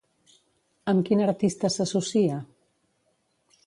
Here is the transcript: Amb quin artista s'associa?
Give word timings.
Amb 0.93 1.05
quin 1.11 1.23
artista 1.27 1.73
s'associa? 1.77 2.43